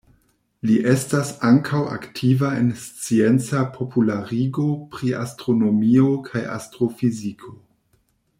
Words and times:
Li 0.67 0.75
estas 0.91 1.27
ankaŭ 1.49 1.81
aktiva 1.95 2.49
en 2.61 2.71
scienca 2.85 3.61
popularigo 3.77 4.67
pri 4.97 5.13
astronomio 5.25 6.09
kaj 6.31 6.45
astrofiziko. 6.57 7.57